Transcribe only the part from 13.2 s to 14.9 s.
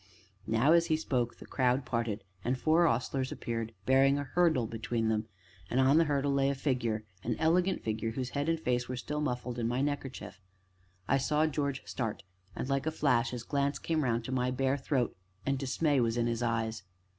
his glance came round to my bare